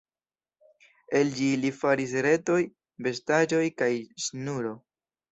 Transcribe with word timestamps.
El 1.17 1.27
ĝi 1.39 1.49
ili 1.57 1.69
faris 1.81 2.15
retoj, 2.25 2.57
vestaĵoj, 3.07 3.61
kaj 3.83 3.91
ŝnuro. 4.29 4.73